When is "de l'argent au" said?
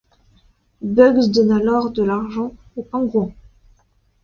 1.91-2.81